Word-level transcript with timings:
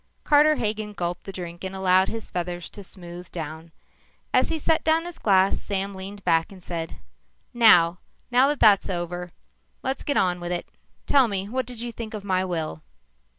Carter 0.23 0.55
Hagen 0.55 0.93
gulped 0.93 1.25
the 1.25 1.31
drink 1.31 1.63
and 1.63 1.75
allowed 1.75 2.07
his 2.07 2.31
feathers 2.31 2.71
to 2.71 2.81
smooth 2.83 3.31
down. 3.31 3.71
As 4.33 4.49
he 4.49 4.57
set 4.57 4.83
down 4.83 5.05
his 5.05 5.19
glass, 5.19 5.59
Sam 5.61 5.93
leaned 5.93 6.23
back 6.23 6.51
and 6.51 6.63
said, 6.63 6.95
"Now 7.53 7.99
that 8.31 8.59
that's 8.59 8.89
over, 8.89 9.31
let's 9.83 10.03
get 10.03 10.17
on 10.17 10.39
with 10.39 10.51
it. 10.51 10.67
Tell 11.05 11.27
me 11.27 11.47
what 11.49 11.67
did 11.67 11.81
you 11.81 11.91
think 11.91 12.15
of 12.15 12.23
my 12.23 12.43
will?" 12.43 12.81